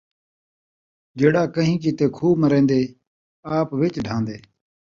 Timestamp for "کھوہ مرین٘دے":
2.15-2.81